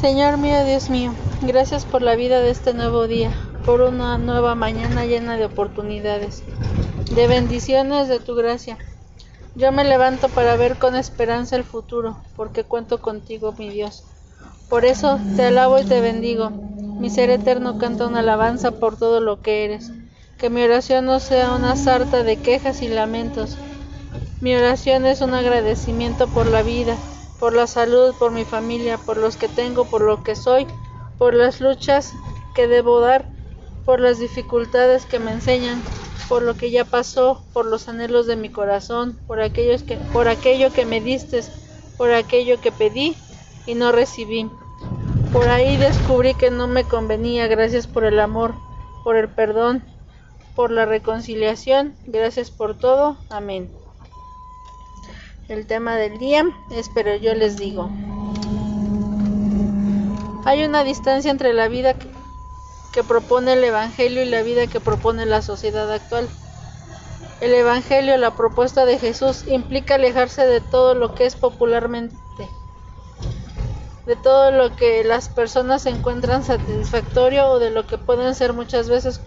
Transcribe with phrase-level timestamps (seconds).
[0.00, 3.32] Señor mío, Dios mío, gracias por la vida de este nuevo día,
[3.66, 6.44] por una nueva mañana llena de oportunidades,
[7.12, 8.78] de bendiciones de tu gracia.
[9.56, 14.04] Yo me levanto para ver con esperanza el futuro, porque cuento contigo, mi Dios.
[14.68, 16.50] Por eso te alabo y te bendigo.
[16.50, 19.90] Mi ser eterno canta una alabanza por todo lo que eres.
[20.38, 23.56] Que mi oración no sea una sarta de quejas y lamentos.
[24.40, 26.96] Mi oración es un agradecimiento por la vida,
[27.38, 30.66] por la salud, por mi familia, por los que tengo, por lo que soy,
[31.18, 32.12] por las luchas
[32.54, 33.28] que debo dar,
[33.84, 35.82] por las dificultades que me enseñan,
[36.28, 40.28] por lo que ya pasó, por los anhelos de mi corazón, por aquellos que por
[40.28, 41.42] aquello que me diste,
[41.96, 43.16] por aquello que pedí
[43.66, 44.50] y no recibí.
[45.32, 48.54] Por ahí descubrí que no me convenía, gracias por el amor,
[49.04, 49.82] por el perdón,
[50.54, 53.16] por la reconciliación, gracias por todo.
[53.30, 53.77] Amén.
[55.48, 57.88] El tema del día es pero yo les digo.
[60.44, 65.24] Hay una distancia entre la vida que, propone el Evangelio y la vida que propone
[65.24, 66.28] la sociedad actual.
[67.40, 72.50] El Evangelio, la propuesta de Jesús, implica alejarse de todo lo que es popularmente,
[74.04, 78.90] de todo lo que las personas encuentran satisfactorio o de lo que pueden ser muchas
[78.90, 79.20] veces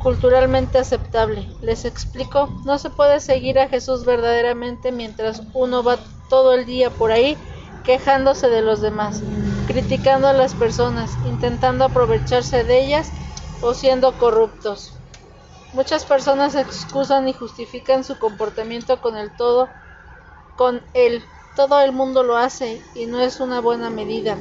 [0.00, 1.46] culturalmente aceptable.
[1.60, 5.98] Les explico, no se puede seguir a Jesús verdaderamente mientras uno va
[6.28, 7.36] todo el día por ahí
[7.84, 9.22] quejándose de los demás,
[9.66, 13.10] criticando a las personas, intentando aprovecharse de ellas
[13.62, 14.94] o siendo corruptos.
[15.72, 19.68] Muchas personas excusan y justifican su comportamiento con el todo,
[20.56, 21.22] con el
[21.56, 24.36] todo el mundo lo hace y no es una buena medida.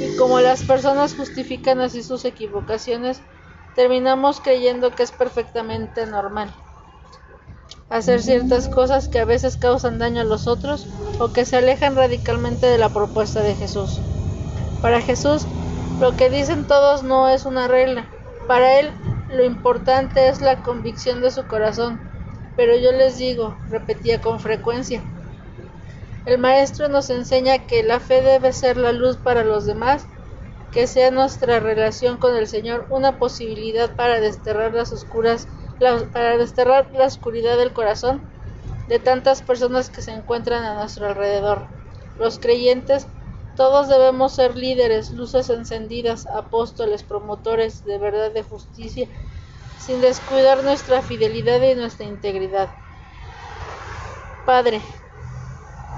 [0.00, 3.20] Y como las personas justifican así sus equivocaciones,
[3.78, 6.52] terminamos creyendo que es perfectamente normal
[7.90, 10.88] hacer ciertas cosas que a veces causan daño a los otros
[11.20, 14.00] o que se alejan radicalmente de la propuesta de Jesús.
[14.82, 15.46] Para Jesús,
[16.00, 18.06] lo que dicen todos no es una regla.
[18.48, 18.90] Para Él,
[19.30, 22.00] lo importante es la convicción de su corazón.
[22.56, 25.04] Pero yo les digo, repetía con frecuencia,
[26.26, 30.04] el Maestro nos enseña que la fe debe ser la luz para los demás
[30.72, 35.48] que sea nuestra relación con el Señor una posibilidad para desterrar las oscuras,
[35.78, 38.22] la, para desterrar la oscuridad del corazón
[38.88, 41.66] de tantas personas que se encuentran a nuestro alrededor.
[42.18, 43.06] Los creyentes
[43.58, 49.08] todos debemos ser líderes, luces encendidas, apóstoles, promotores de verdad de justicia,
[49.80, 52.68] sin descuidar nuestra fidelidad y nuestra integridad.
[54.46, 54.80] Padre,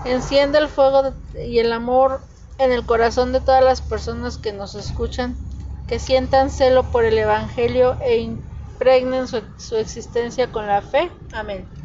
[0.07, 2.23] enciende el fuego y el amor
[2.61, 5.39] en el corazón de todas las personas que nos escuchan,
[5.87, 11.11] que sientan celo por el Evangelio e impregnen su, existencia con la fe.
[11.33, 11.80] Amén.